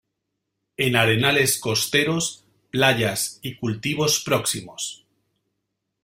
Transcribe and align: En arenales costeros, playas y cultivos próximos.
En 0.77 0.95
arenales 0.95 1.59
costeros, 1.59 2.43
playas 2.71 3.37
y 3.43 3.55
cultivos 3.57 4.23
próximos. 4.23 5.05